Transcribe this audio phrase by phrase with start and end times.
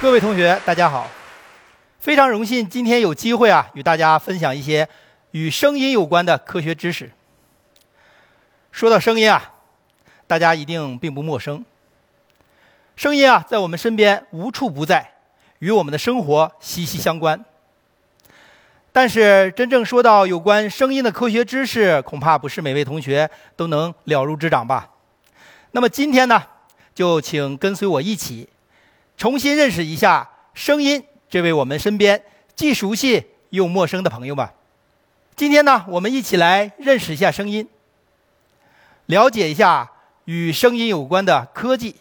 [0.00, 1.08] 各位同学，大家好！
[1.98, 4.88] 非常荣幸今天有机会啊，与大家分享一些
[5.32, 7.10] 与声音有关的科学知识。
[8.70, 9.52] 说到声音啊，
[10.26, 11.64] 大家一定并不陌生。
[12.94, 15.14] 声音啊，在我们身边无处不在，
[15.58, 17.44] 与我们的生活息息相关。
[18.92, 24.88] 但是，真正说到有关声音的科学知识，恐怕不是每位同学都能了如指掌吧。
[25.72, 26.42] 那么今天呢，
[26.96, 28.48] 就请跟随我一起，
[29.18, 32.24] 重新认识一下声音这位我们身边
[32.54, 34.54] 既熟悉又陌生的朋友吧。
[35.36, 37.68] 今天呢，我们一起来认识一下声音，
[39.04, 39.92] 了解一下
[40.24, 41.96] 与声音有关的科技。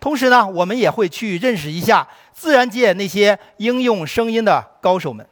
[0.00, 5.26] 同时呢，我们也会去认识一下自然界那些应用声音的高手们。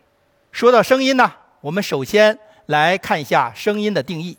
[0.52, 1.32] 说到声音呢，
[1.62, 4.36] 我们首先来看一下声音的定义。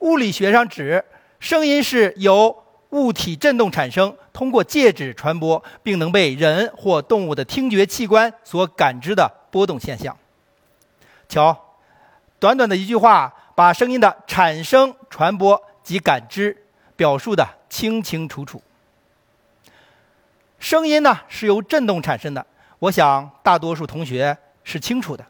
[0.00, 1.04] 物理学上指，
[1.38, 2.63] 声音是由
[2.94, 10.16] 物体振动产生，通过介质传播，并能被人或动物的听觉器官所感知的波动现象。
[11.28, 11.76] 瞧，
[12.38, 16.56] 短短的一句话，把声音的产生、传播及感知
[16.96, 17.46] 表述的。
[17.74, 18.62] 清清楚楚。
[20.60, 22.46] 声音呢是由振动产生的，
[22.78, 25.26] 我想大多数同学是清楚的。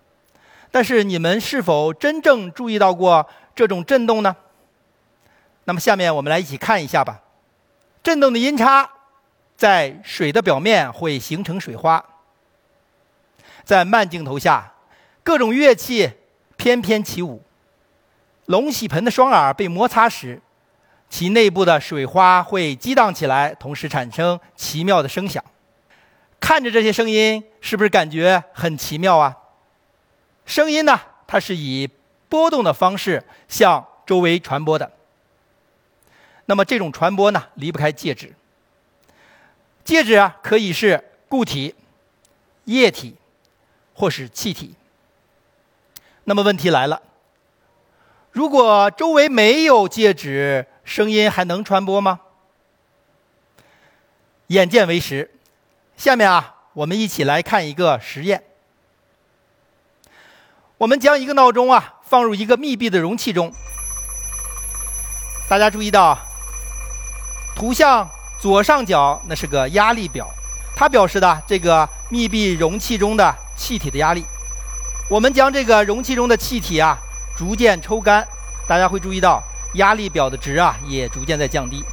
[0.70, 4.36] 但是你们是否真正注意到过这种振动呢？
[5.64, 7.22] 那么下面我们来一起看一下吧。
[8.04, 8.88] 振动的音叉
[9.56, 12.04] 在水的表面会形成水花。
[13.64, 14.74] 在慢镜头下，
[15.22, 16.12] 各种乐器
[16.56, 17.42] 翩翩起舞。
[18.44, 20.40] 龙喜盆的双耳被摩擦时。
[21.08, 25.42] 其内部的水花会激荡起来，同时产生奇妙的声响。
[26.40, 29.36] 看着这些声音，是不是感觉很奇妙啊？
[30.44, 31.88] 声音呢，它是以
[32.28, 34.90] 波动的方式向周围传播的。
[36.46, 38.34] 那么这种传播呢，离不开介质。
[39.84, 41.74] 介质啊，可以是固体、
[42.64, 43.16] 液体，
[43.94, 44.74] 或是气体。
[46.24, 47.02] 那么问题来了，
[48.32, 50.66] 如果周围没有介质？
[50.84, 52.20] 声音还能传播吗？
[54.48, 55.30] 眼见为实。
[55.96, 58.44] 下面啊，我们一起来看一个实验。
[60.76, 63.50] 我们将一个闹钟啊放入一个密闭的容器中。
[65.48, 66.18] 大家注意到，
[67.54, 70.28] 图像左上角那是个压力表，
[70.76, 74.24] 它表示的这个密闭容器中的气体的压力。
[75.08, 76.96] 我们将这个容器中的气体啊
[77.36, 78.26] 逐渐抽干，
[78.66, 79.42] 大家会注意到。
[79.74, 81.84] 压力表的值啊，也逐渐在降低。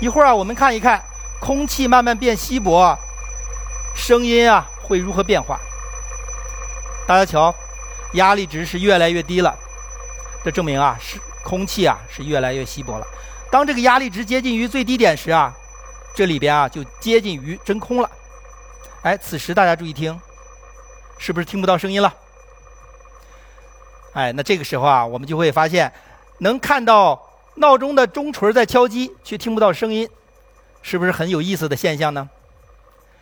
[0.00, 1.02] 一会儿啊，我们看一看
[1.40, 2.94] 空气慢慢变稀薄，
[3.94, 5.58] 声音啊会如何变化？
[7.06, 7.54] 大家瞧，
[8.12, 9.56] 压力值是越来越低了，
[10.44, 13.06] 这证明啊是空气啊是越来越稀薄了。
[13.54, 15.54] 当这个压力值接近于最低点时啊，
[16.12, 18.10] 这里边啊就接近于真空了。
[19.04, 20.20] 哎，此时大家注意听，
[21.18, 22.12] 是不是听不到声音了？
[24.14, 25.92] 哎，那这个时候啊，我们就会发现。
[26.38, 30.10] 能看到闹钟的钟锤在敲击，却听不到声音，
[30.82, 32.28] 是不是很有意思的现象呢？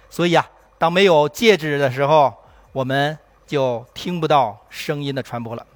[0.09, 2.33] 所以啊，当没有介质的时候，
[2.73, 5.67] 我们就听不到声音的传播了。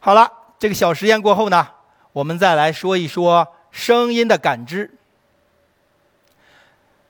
[0.00, 0.28] 好了，
[0.58, 1.68] 这个小实验过后呢，
[2.12, 4.90] 我们再来说一说声音的感知。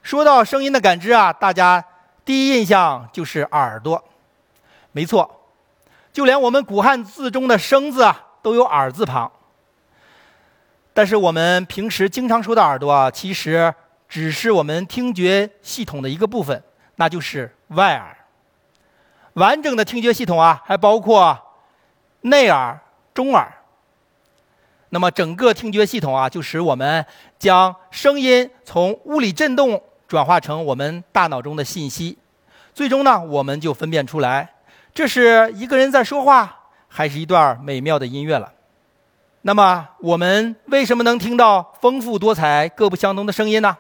[0.03, 1.85] 说到声音的感知啊，大家
[2.25, 4.03] 第一印象就是耳朵，
[4.93, 5.49] 没错，
[6.13, 9.31] 就连我们古汉字中的“声”字啊，都有耳字旁。
[10.93, 13.73] 但是我们平时经常说的耳朵啊，其实
[14.09, 16.63] 只是我们听觉系统的一个部分，
[16.97, 18.17] 那就是外耳。
[19.35, 21.39] 完整的听觉系统啊，还包括
[22.23, 22.81] 内耳、
[23.15, 23.60] 中耳。
[24.91, 27.05] 那么整个听觉系统啊，就使我们
[27.39, 32.19] 将声音从物理振动转化成我们大脑中的信息，
[32.75, 34.53] 最终呢，我们就分辨出来，
[34.93, 36.57] 这是一个人在说话，
[36.89, 38.53] 还是一段美妙的音乐了。
[39.43, 43.77] 那么，我们为什么能听到丰富多彩、各不相同的声音呢？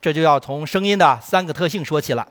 [0.00, 2.26] 这就要从声音的三个特性说起了。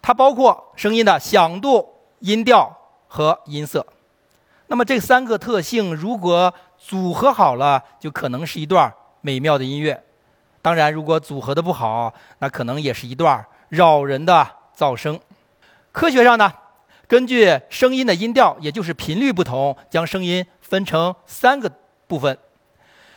[0.00, 1.86] 它包括声音的响度、
[2.20, 2.74] 音调
[3.08, 3.84] 和音色。
[4.68, 6.52] 那么这三个特性如果
[6.86, 10.00] 组合好了，就可能是一段美妙的音乐。
[10.62, 14.46] 当然，如果组合的不好，那可能也是一段扰人的
[14.78, 15.18] 噪声。
[15.90, 16.52] 科学上呢，
[17.08, 20.46] 根据声音的音调，也就是频率不同，将声音。
[20.60, 21.70] 分成三个
[22.06, 22.38] 部分，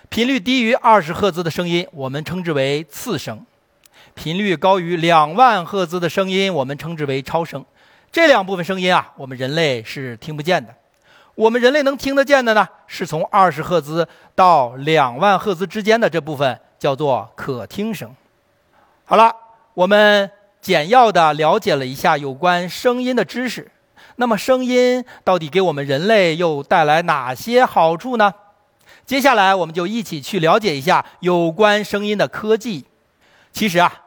[0.10, 3.38] 频率低于二十赫兹的声音，我们称之为次声；
[4.16, 7.64] 频率高于两万赫兹的声音，我们称之为超声。
[8.12, 10.74] 这两部分声音啊，我们人类是听不见的。
[11.40, 14.06] 我们人类能听得见的呢，是从二十赫兹
[14.36, 18.14] 到两万赫兹之间的这部分叫做可听声。
[19.06, 19.34] 好了，
[19.74, 23.72] 我们简要的了解了一下有关声音的知识。
[24.18, 28.34] 那么，声音到底给我们人类又带来哪些好处呢？
[29.06, 32.84] 接下来，我们就一起去了解一下有关声音的科技。
[33.54, 34.02] 其实啊，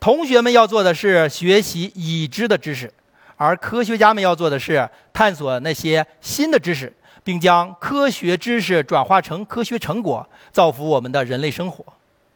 [0.00, 2.92] 同学们要做的是学习已知的知识，
[3.40, 6.92] 而科学家们要做的是探索那些新的知识，
[7.24, 11.82] 并将科学知识转化成科学成果，造福我们的人类生活。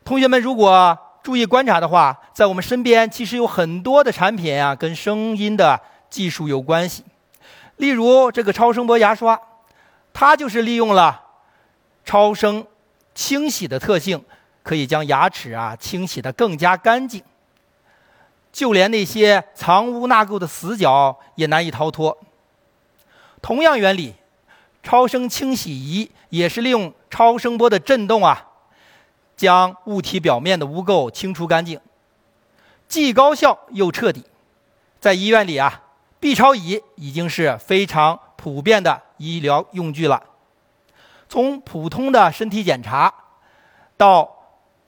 [0.02, 5.78] 同学们，如果注意观察的话，在我们身边其实有很多的产品啊，跟声音的。
[6.10, 7.02] 技术有关系，
[7.78, 9.36] 例如这个超声波牙刷，
[10.12, 11.20] 它就是利用了
[12.04, 12.64] 超声
[13.16, 14.24] 清洗的特性，
[14.62, 17.20] 可以将牙齿啊清洗得更加干净，
[18.54, 22.16] 就连那些藏污纳垢的死角也难以逃脱。
[23.42, 24.14] 同样原理，
[24.80, 28.46] 超声清洗仪也是利用超声波的振动啊，
[29.36, 31.80] 将物体表面的污垢清除干净，
[32.86, 34.24] 既高效又彻底。
[35.00, 35.82] 在医院里啊。
[36.20, 40.22] B 超仪已经是非常普遍的医疗用具了。
[41.28, 43.12] 从普通的身体检查
[43.98, 44.34] 到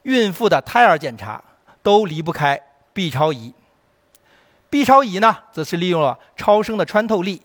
[0.04, 1.44] 孕妇的胎儿检查，
[1.82, 2.58] 都离不开
[2.96, 3.52] B 超仪。
[4.70, 7.42] B 超仪呢，则是利用了超声的穿透力，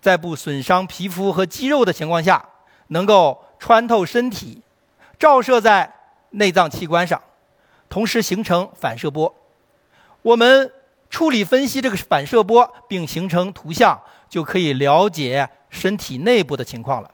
[0.00, 2.48] 在不损伤皮肤和肌肉的情况下，
[2.88, 4.62] 能够穿透身体，
[5.18, 5.92] 照射在
[6.30, 7.20] 内脏器官上，
[7.88, 9.34] 同时形成反射波。
[10.22, 10.72] 我们。
[11.12, 14.00] 处理分析这个反射波，并形成图像，
[14.30, 17.10] 就可以了解身体内部的情况了。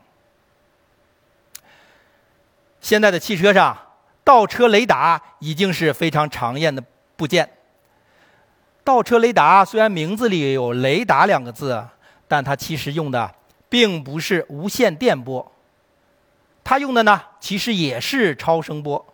[2.81, 3.77] 现在的汽车上，
[4.23, 6.81] 倒车雷达已经是非常常见的
[7.17, 7.58] 部件。
[8.89, 11.87] 倒车雷达虽然名字里有“雷达”两个字，
[12.27, 13.31] 但它其实用的
[13.69, 15.53] 并不是无线电波，
[16.65, 19.07] 它用的呢，其实也是超声波。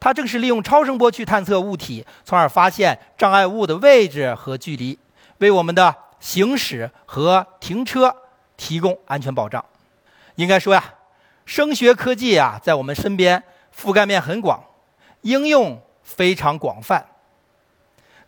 [0.00, 4.98] 它正是利用超声波去探测物体，从而发现障碍物的位置和距离，
[5.38, 8.12] 为我们的行驶和停车
[8.56, 9.64] 提供安全保障。
[10.34, 10.82] 应该说呀，
[11.46, 14.60] 声学科技啊，在我们身边覆盖面很广，
[15.20, 17.06] 应用非常广泛。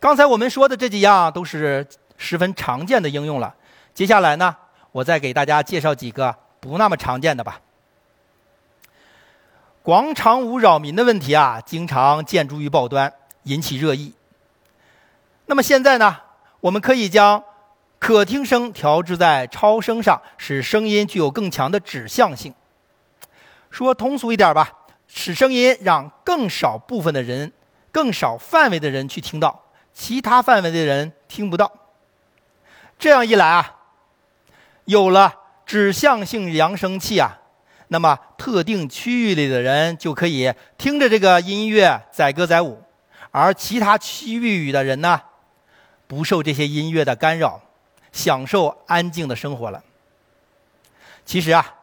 [0.04, 1.86] 刚才我们说的这几样都是
[2.18, 3.54] 十分常见的应用了。
[3.94, 4.54] 接下来呢，
[4.92, 7.58] 我再给大家介绍几个不那么常见的吧。
[9.82, 13.10] 广场舞扰民的问题啊，经常见诸于报端，
[13.44, 14.12] 引起热议。
[15.46, 16.14] 那么现在呢，
[16.60, 17.42] 我们可以将
[17.98, 22.52] 可听声调制在超声上，使声音具有更强的指向性。
[23.70, 24.70] 说通俗一点吧，
[25.08, 27.50] 使声音让更少部分的人、
[27.90, 29.63] 更少范围的人去听到，
[29.94, 31.72] 其他范围的人听不到。
[32.98, 33.76] 这样一来啊，
[34.84, 37.38] 有了指向性扬声器啊。
[37.88, 42.82] 那么，特定区域里的人就可以听着这个音乐载歌载舞，
[43.30, 45.20] 而其他区域的人呢，
[46.06, 47.60] 不受这些音乐的干扰，
[48.10, 49.84] 享受安静的生活了。
[51.24, 51.74] 其实啊，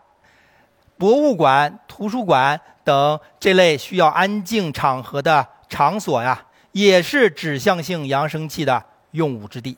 [0.98, 9.78] 博物馆、图书馆等这类需要安静场合的场所呀，也是指向性扬声器的用武之地。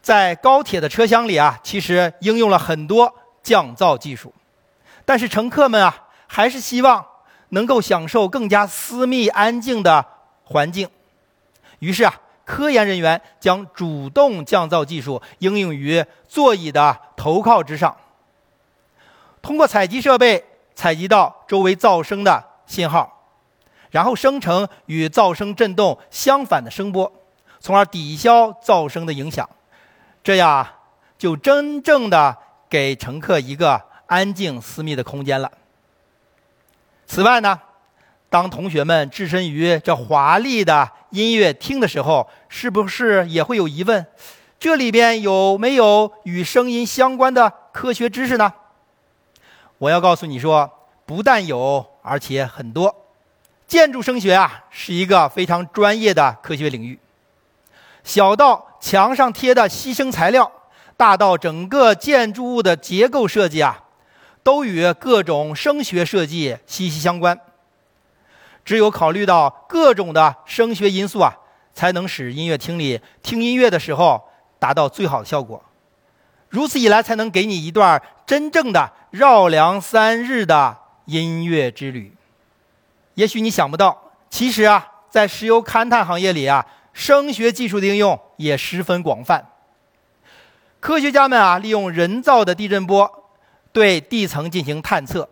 [0.00, 4.34] 在高铁的车厢里啊，其实应用了很多降噪技术，
[5.04, 7.06] 但是乘客们啊，还是希望
[7.50, 10.04] 能够享受更加私密安静的
[10.44, 10.88] 环境。
[11.78, 17.96] 于是啊，科研人员将主动降噪技术应用于座椅的头靠之上，
[19.40, 23.21] 通过采集设备采集到周围噪声的信号，
[23.92, 27.12] 然后生成与噪声振动相反的声波，
[27.60, 29.48] 从而抵消噪声的影响。
[30.24, 30.66] 这样
[31.16, 32.36] 就真正的
[32.68, 35.52] 给乘客一个安静私密的空间了。
[37.06, 37.60] 此外呢，
[38.30, 44.06] 当同学们置身于这华丽的音乐厅的时候，是不是也会有疑问？
[44.58, 48.54] 这里边有没有与声音相关的科学知识呢？
[49.76, 50.70] 我要告诉你说，
[51.04, 53.01] 不但有，而且很多。
[53.72, 56.98] 建筑声学啊，是一个非常专业的科学领域。
[58.04, 60.52] 小到墙上贴的吸声材料，
[60.94, 63.84] 大到整个建筑物的结构设计啊，
[64.42, 67.40] 都与各种声学设计息息相关。
[68.62, 71.34] 只有考虑到各种的声学因素啊，
[71.72, 74.22] 才能使音乐厅里听音乐的时候
[74.58, 75.64] 达到最好的效果。
[76.50, 80.76] 如此一来，才能给你一段真正的绕梁三日的
[81.06, 82.14] 音乐之旅。
[83.14, 86.66] 也许你想不到，其实啊，在石油勘探行业里啊。
[86.94, 89.42] 声学技术的应用也十分广泛。
[90.78, 93.30] 科学家们啊，利用人造的地震波
[93.72, 95.26] 对地层进行探测，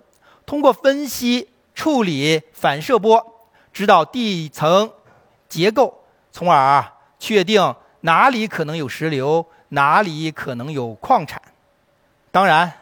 [0.47, 4.91] 通过分析处理反射波，知道地层
[5.51, 11.43] 结构，从而啊确定哪里可能有石流，哪里可能有矿产。
[12.31, 12.73] 当然，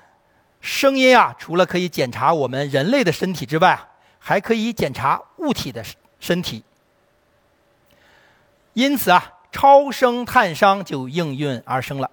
[0.61, 3.77] 声音啊，除了可以检查我们人类的身体之外，
[4.19, 5.85] 还可以检查物体的
[6.19, 6.65] 身体。
[8.75, 12.11] 因此啊，超声探伤就应运而生了。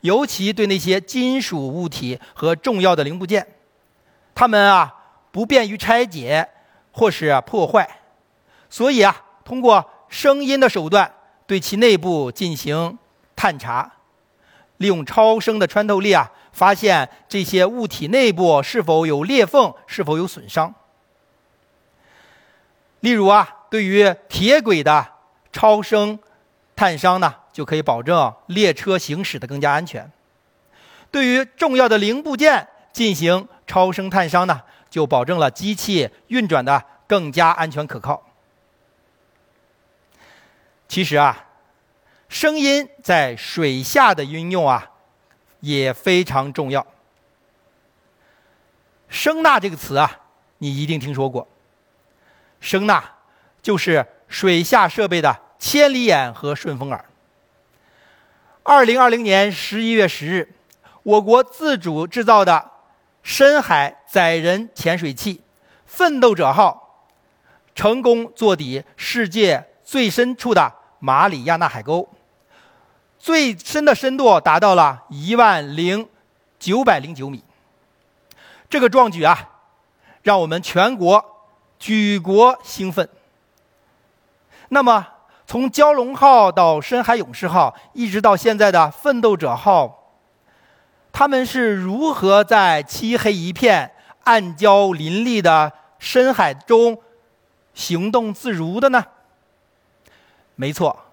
[0.00, 3.46] 尤其对那些金属物体和重要的零部件，
[4.34, 4.94] 它们啊
[5.30, 6.48] 不便于拆解
[6.90, 7.86] 或是破坏，
[8.70, 11.12] 所以啊，通过声音的手段
[11.46, 12.96] 对其内部进行
[13.36, 13.92] 探查，
[14.78, 20.74] 利用超声的穿透力啊，发现这些物体内部是否有裂缝，是否有损伤。
[23.00, 25.06] 例如啊，对于铁轨的
[25.52, 26.18] 超声
[26.74, 27.34] 探伤呢。
[27.52, 30.08] 就可以保证列车行驶的更加安全。
[31.10, 38.22] 对于重要的零部件进行超声探伤呢，就保证了机器运转的更加安全可靠。
[40.88, 41.48] 其实啊，
[42.28, 44.92] 声音在水下的运用啊
[45.58, 46.86] 也非常重要。
[49.08, 50.20] 声呐这个词啊，
[50.58, 51.46] 你一定听说过。
[52.60, 53.02] 声呐
[53.62, 57.04] 就是水下设备的千里眼和顺风耳。
[58.62, 60.54] 二零二零年十一月十日，
[61.02, 62.70] 我国自主制造的
[63.22, 65.42] 深海载人潜水器
[65.84, 67.08] “奋斗者号”
[67.74, 72.08] 成功坐底世界最深处的马里亚纳海沟，
[73.18, 76.08] 最深的深度达到了一万零
[76.58, 77.42] 九百零九米。
[78.68, 79.50] 这个壮举啊，
[80.22, 81.39] 让我们全国
[81.80, 83.08] 举国兴奋。
[84.68, 85.04] 那么，
[85.46, 90.12] 从蛟龙号到深海勇士号，一直到现在的奋斗者号，
[91.10, 93.92] 他们是如何在漆黑一片、
[94.24, 97.00] 暗礁林立的深海中
[97.74, 99.04] 行动自如的呢？
[100.54, 101.06] 没错，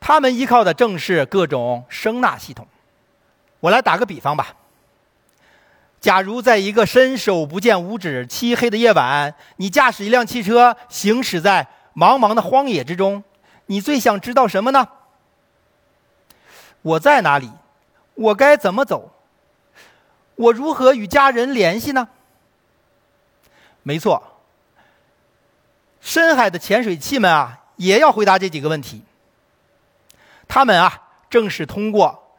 [0.00, 2.66] 他们依靠的正是各种声呐系统。
[3.60, 4.56] 我来打个比方吧。
[6.02, 13.22] 假如在一个伸手不见五指、漆黑的夜晚，你驾驶一辆汽车行驶在茫茫的荒野之中。
[13.66, 14.88] 你最想知道什么呢？
[16.82, 17.52] 我在哪里？
[18.14, 19.12] 我该怎么走？
[20.34, 22.08] 我如何与家人联系呢？
[23.84, 24.40] 没错，
[26.00, 29.04] 深海的潜水器们啊，也要回答这几个问题。
[30.48, 32.34] 他们啊，正是通过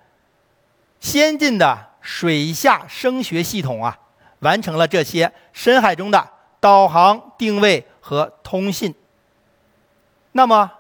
[1.00, 3.98] 先进的水下声学系统啊，
[4.41, 6.29] 完成了这些深海中的
[6.60, 8.93] 导航、定位和通信。
[10.33, 10.72] 那么。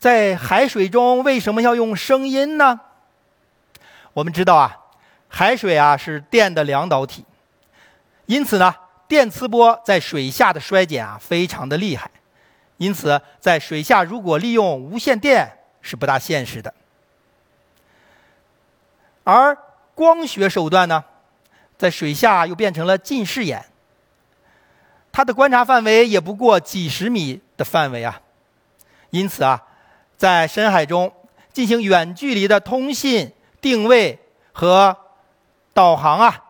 [0.00, 2.80] 在海水中为什么要用声音呢？
[4.14, 4.74] 我们知道啊，
[5.28, 7.26] 海水啊是电的两导体，
[8.24, 8.74] 因此呢，
[9.06, 12.10] 电磁波在水下的衰减啊非常的厉害，
[12.78, 16.72] 因此在水下如果利用无线电是不大现实的。
[19.22, 19.54] 而
[20.00, 21.04] 光学手段呢，
[21.76, 23.62] 在水下又变成了近视眼，
[25.12, 28.22] 它的观察范围也不过几十米的范围啊，
[29.10, 29.62] 因此啊。
[30.16, 31.12] 在深海中
[31.52, 33.30] 进行远距离的通信、
[33.60, 34.18] 定位
[34.52, 34.96] 和
[35.74, 36.44] 导航啊，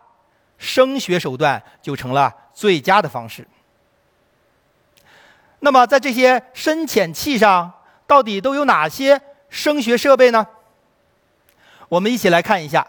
[0.57, 3.45] 声学手段就成了最佳的方式。
[5.59, 7.73] 那么，在这些深潜器上，
[8.07, 10.47] 到底都有哪些声学设备呢？
[11.89, 12.87] 我们一起来看一下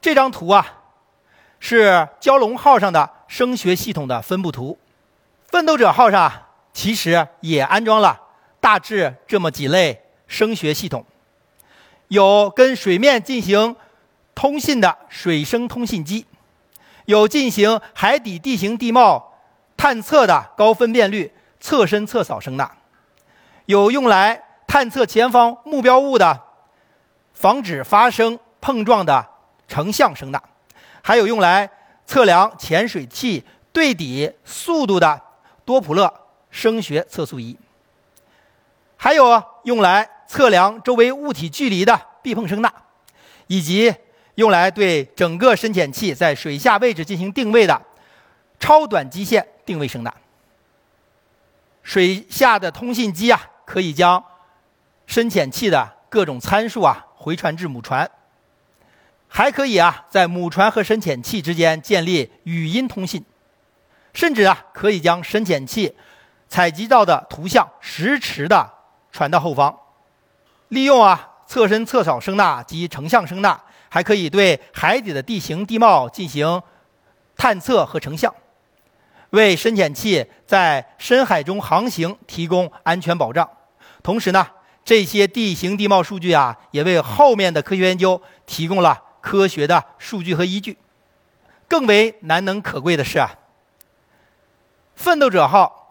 [0.00, 0.80] 这张图啊，
[1.60, 4.78] 是蛟龙号上的声学系统的分布图。
[5.46, 6.30] 奋斗者号上
[6.72, 8.20] 其实也安装了。
[8.60, 11.06] 大致这么几类声学系统，
[12.08, 13.76] 有跟水面进行
[14.34, 16.26] 通信的水声通信机，
[17.06, 19.32] 有进行海底地形地貌
[19.76, 22.72] 探测的高分辨率侧身侧扫声呐，
[23.66, 26.42] 有用来探测前方目标物的
[27.32, 29.24] 防止发生碰撞的
[29.68, 30.42] 成像声呐，
[31.02, 31.70] 还有用来
[32.06, 35.20] 测量潜水器对底速度的
[35.64, 36.12] 多普勒
[36.50, 37.56] 声学测速仪。
[38.96, 42.72] 还有，用来测量周围物体距离的避碰声呐，
[43.46, 43.94] 以及
[44.34, 47.80] 用来对整个深潜器在水下位置进行定位的
[48.58, 50.12] 超短基线定位声呐。
[51.82, 54.22] 水下的通信机啊，可以将
[55.06, 58.10] 深潜器的各种参数啊回传至母船，
[59.28, 63.24] 还可以啊在母船和深潜器之间建立语音通信，
[64.12, 65.94] 甚至啊可以将深潜器
[66.48, 68.72] 采集到的图像实时的。
[69.10, 69.74] 传到后方，
[70.68, 73.58] 利用啊侧身侧扫声呐及成像声呐，
[73.88, 76.62] 还可以对海底的地形地貌进行
[77.36, 78.32] 探测和成像。
[79.30, 83.48] 为深潜器在深海中航行提供安全保障。
[84.02, 84.46] 同时呢，
[84.84, 90.78] 这些地形地貌数据啊，也为后面的科学研究提供了科学的数据和依据。
[91.68, 93.30] 更为难能可贵的是啊，
[94.96, 95.90] 奋斗者号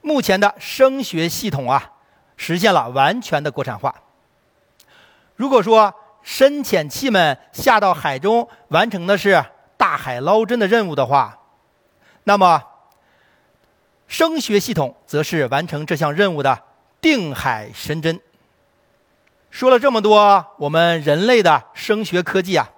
[0.00, 1.92] 目前的声学系统啊，
[2.36, 3.94] 实现了完全的国产化。
[5.36, 9.44] 如果说深潜器们下到海中完成的是
[9.76, 11.38] 大海捞针的任务的话，
[12.24, 12.62] 那么
[14.08, 16.62] 声学系统则是完成这项任务的
[17.00, 18.20] 定海神针。
[19.54, 22.68] 说了这么多，我们人类的声学科技啊。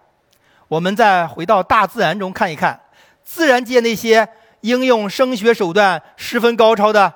[0.69, 2.79] 我们再回到大自然中看一看，
[3.25, 4.29] 自然界那些
[4.61, 7.15] 应用声学手段十分高超的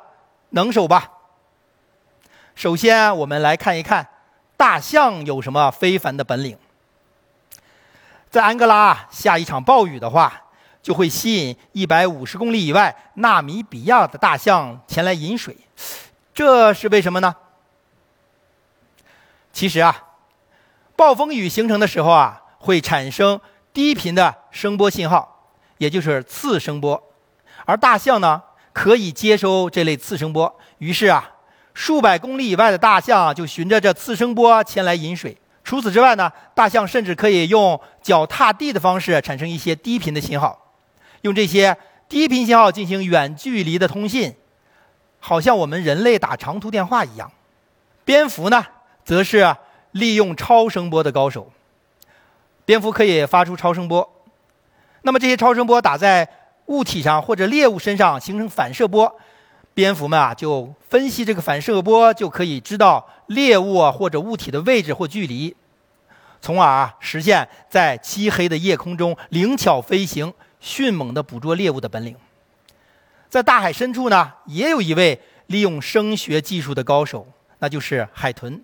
[0.48, 1.10] 能手吧。
[2.54, 4.08] 首先，我们来看一看
[4.56, 6.56] 大象有什么非凡的本领。
[8.30, 10.40] 在安哥拉下一场暴雨的话，
[10.82, 15.54] 就会吸引一百五十公里以外纳米比亚的大象前来饮水，
[16.32, 17.36] 这是为什么呢？
[19.52, 20.04] 其实啊，
[20.96, 22.42] 暴风雨形成的时候啊。
[22.62, 23.40] 会产生
[23.72, 25.46] 低频的声波信号，
[25.78, 27.02] 也就是次声波，
[27.64, 28.42] 而大象呢
[28.74, 31.36] 可以接收这类次声波，于是啊，
[31.72, 35.34] 数百公里以外的大象就循着这次声波前来饮水。
[35.64, 40.74] 除此之外呢，大象甚至可以用脚踏地的方式产生一些低频的信号，
[41.22, 41.74] 用这些
[42.10, 44.34] 低频信号进行远距离的通信，
[45.18, 47.32] 好像我们人类打长途电话一样。
[48.04, 48.66] 蝙蝠呢，
[49.04, 49.56] 则是
[49.92, 51.50] 利用超声波的高手。
[52.64, 54.08] 蝙蝠可以发出超声波，
[55.02, 56.28] 那么这些超声波打在
[56.66, 59.12] 物体上或者猎物身上形成反射波，
[59.74, 65.56] 蝙蝠们啊就分析这个反射波，就可以知道猎物或者物体的位置或距离，
[66.40, 72.14] 从而啊实现在漆黑的夜空中灵巧飞行、迅猛地捕捉猎物的本领。
[73.28, 77.26] 在大海深处呢，也有一位利用声学技术的高手，
[77.58, 78.62] 那就是海豚。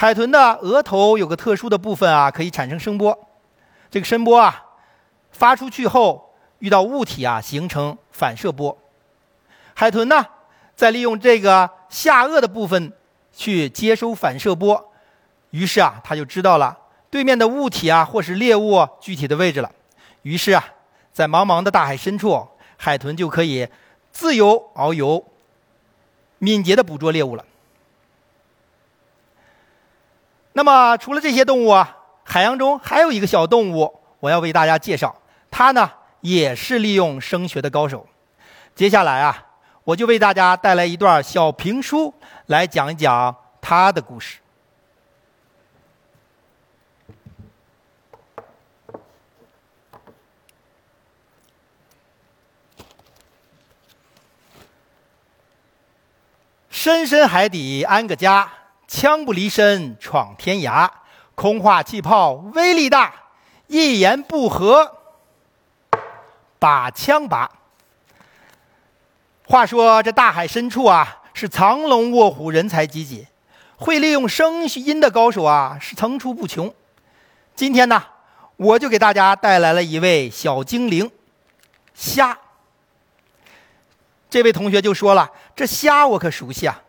[0.00, 3.18] 海豚的额头有个特殊的部分啊，可以产生声波。
[3.90, 4.64] 这个声波啊，
[5.32, 8.78] 发出去后遇到物体啊，形成反射波。
[9.74, 10.24] 海豚呢，
[10.76, 12.92] 在利用这个下颚的部分
[13.32, 14.92] 去接收反射波，
[15.50, 16.78] 于是啊，它就知道了
[17.10, 19.72] 对面的物体啊，或是猎物具体的位置了。
[20.22, 20.64] 于是啊，
[21.12, 23.66] 在茫茫的大海深处，海豚就可以
[24.12, 25.24] 自由遨游，
[26.38, 27.44] 敏捷地捕捉猎物了。
[30.58, 35.14] 那么，除了这些动物啊，海洋中还有一个小动物，我要为大家介绍。
[35.52, 35.88] 它呢，
[36.20, 38.04] 也是利用声学的高手。
[38.74, 39.46] 接下来啊，
[39.84, 42.12] 我就为大家带来一段小评书，
[42.46, 44.40] 来讲一讲它的故事。
[56.68, 58.57] 深深海底安个家。
[58.88, 60.88] 枪不离身闯天涯，
[61.34, 63.12] 空话气泡威力大，
[63.66, 64.96] 一言不合
[66.58, 67.50] 把枪拔。
[69.46, 73.26] 话说这大海深处啊，是藏龙卧虎，人才济济，
[73.76, 76.74] 会利用声音的高手啊是层出不穷。
[77.54, 78.02] 今天呢，
[78.56, 81.10] 我就给大家带来了一位小精灵——
[81.92, 82.38] 虾。
[84.30, 86.82] 这位同学就说了：“这虾我可熟悉啊。”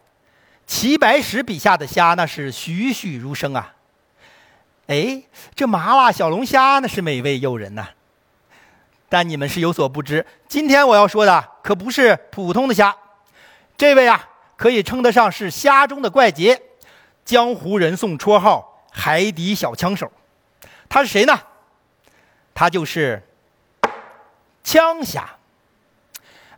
[0.70, 3.74] 齐白石笔下的虾那是栩栩如生啊！
[4.86, 5.24] 哎，
[5.56, 7.88] 这麻辣小龙虾那是美味诱人呐。
[9.10, 12.96] 但你们是有所不知，今天我要说的可不是普通的虾。
[13.78, 16.62] 这位啊，可以称得上是虾中的怪杰，
[17.26, 20.12] 江湖人送绰号“海底小枪手”。
[20.88, 21.42] 他是谁呢？
[22.54, 23.28] 他就是
[24.64, 25.28] 枪虾。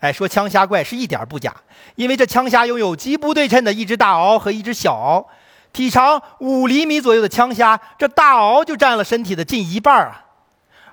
[0.02, 1.56] 哎，说枪虾怪是一点不假，
[1.95, 5.25] 因为这枪虾拥有极不对称的一只大螯和一只小螯，
[5.73, 10.25] 体长五厘米左右的枪虾，这大螯就占了身体的近一半啊！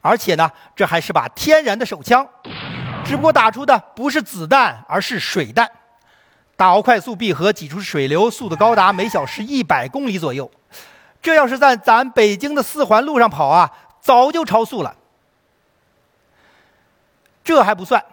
[0.01, 2.27] 而且呢，这还是把天然的手枪，
[3.05, 5.69] 只不过打出的不是子弹，而是水弹。
[6.57, 10.51] 大螯快速闭合，挤出水流，速度高达每小时一百公里左右。
[11.21, 14.95] 这要是在咱北京的四环路上跑啊，早就超速了。
[17.43, 18.05] 这还不算。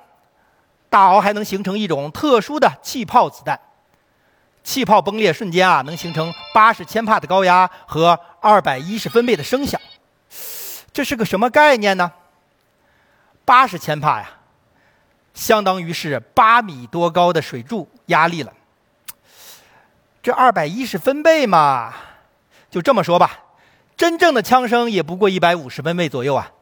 [0.96, 3.60] 大鳌还能形成一种特殊的气泡子弹，
[4.64, 9.82] 气泡崩裂瞬间啊，能形成八十千帕的高压和二百一十分贝的声响。
[10.94, 12.14] 这是个什么概念呢？
[13.44, 14.30] 八十千帕呀，
[15.34, 18.54] 相当于是八米多高的水柱压力了。
[20.24, 21.94] 这二百一十分贝嘛，
[22.72, 23.40] 就这么说吧，
[23.98, 26.54] 真正的枪声也不过一百五十分贝左右啊。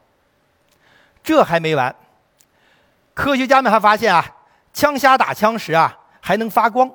[1.24, 1.96] 这还没完。
[3.13, 4.26] 科学家们还发现啊，
[4.73, 6.89] 枪虾打枪时啊还能发光。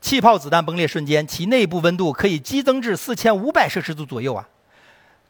[0.00, 4.48] 气泡子弹崩裂瞬间，其内部温度可以激增至四千五百摄氏度左右啊，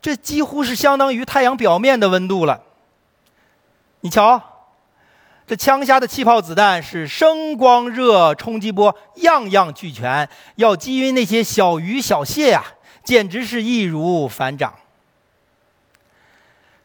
[0.00, 2.62] 这几乎是相当于太阳表面的温度了。
[4.00, 4.40] 你瞧，
[5.46, 12.64] 这枪虾的气泡子弹是声、光、热、冲击波样样俱全，要击晕那些小鱼小蟹呀，
[13.04, 14.72] 简直是易如反掌。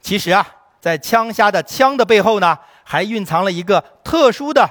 [0.01, 4.69] 其实啊，在枪虾的枪的背后呢，还蕴藏了一个特殊的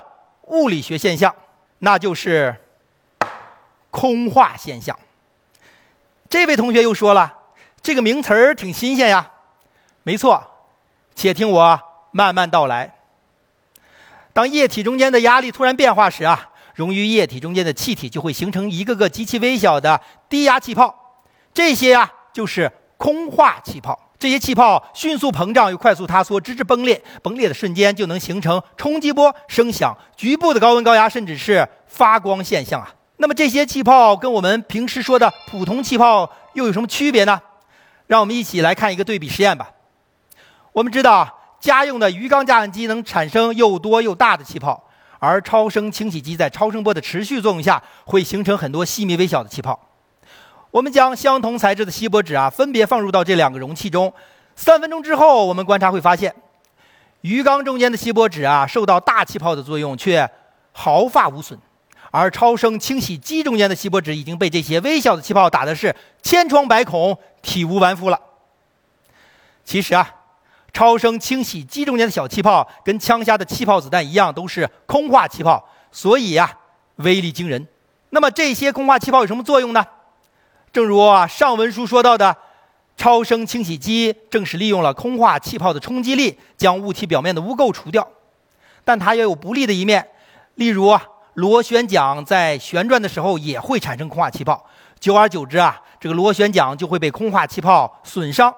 [0.48, 1.34] 物理学现象，
[1.78, 2.54] 那就是。
[3.88, 4.98] 空化现象。
[6.28, 7.32] 这位同学又说了，
[7.80, 9.30] 这个名词儿挺新鲜呀。
[10.02, 10.50] 没错，
[11.14, 12.94] 且听我慢慢道来。
[14.34, 23.98] 当液体中间的压力突然变化时啊，溶于液体中间的气体就会形成一个个极其微小的低压气泡，这些呀就是空化气泡。
[24.18, 27.02] 这些气泡迅速膨胀又快速塌缩，直至崩裂。
[27.22, 32.94] 崩裂的瞬间就能形成冲击波、声响、局部的高温高压，甚至是发光现象啊。
[33.18, 37.40] 那么这些气泡跟我们平时说的普通气泡又有什么区别呢？
[38.06, 39.70] 让我们一起来看一个对比实验吧。
[40.72, 44.84] 我们知道，家用的鱼缸加氧机能产生又多又大的气泡，
[45.18, 49.85] 而超声清洗机在超声波的持续作用下，会形成很多细密微小的气泡。
[50.76, 54.12] 我们将相同材质的锡箔纸啊，分别放入到这两个容器中，
[54.56, 56.34] 三分钟之后，我们观察会发现，
[57.22, 60.30] 鱼缸中间的锡箔纸啊，受到大气泡的作用，却
[60.72, 61.58] 毫发无损。
[62.10, 68.20] 而超声清洗机中间的锡箔纸已经被这些微小的气泡打的是千疮百孔、体无完肤了。
[69.64, 70.06] 其实啊，
[70.74, 76.58] 超声清洗机中间的小气泡跟枪下的气泡子弹一样，都是空化气泡，所以呀，
[76.96, 77.66] 威力惊人。
[78.10, 79.82] 那么这些空化气泡有什么作用呢？
[80.76, 82.36] 正如上文书说到的，
[82.98, 88.06] 超声清洗机正是利用了空化气泡的冲击力，将物体表面的污垢除掉。
[88.84, 90.06] 但它也有不利的一面，
[90.56, 90.94] 例如。
[91.32, 94.66] 螺旋桨在旋转的时候也会产生空化气泡，
[95.00, 98.54] 久而久之啊，这个螺旋桨就会被空化气泡损伤，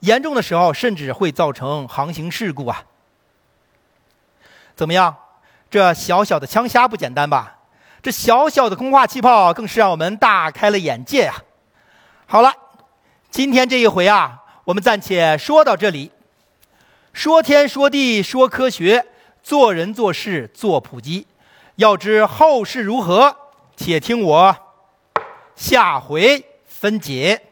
[0.00, 2.82] 严重的时候甚至会造成航行事故啊。
[4.76, 5.14] 怎么样？
[5.70, 7.60] 这小小的枪虾不简单吧？
[8.02, 11.34] 这小小的空化气泡更是让我们大开了眼界呀。
[12.26, 12.54] 好了，
[13.30, 16.10] 今天这一回啊，我们暂且说到这里。
[17.12, 19.04] 说天说地说科学，
[19.42, 21.26] 做人做事做普及。
[21.76, 23.36] 要知后事如何，
[23.76, 24.56] 且听我
[25.54, 27.42] 下回分解。